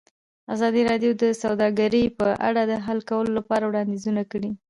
[0.53, 4.51] ازادي راډیو د سوداګري په اړه د حل کولو لپاره وړاندیزونه کړي.